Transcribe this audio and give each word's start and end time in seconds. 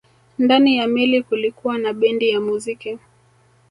Ndani 0.39 0.77
ya 0.77 0.87
meli 0.87 1.23
kulikuwa 1.23 1.77
na 1.77 1.93
bendi 1.93 2.29
ya 2.29 2.39
muziki 2.41 2.99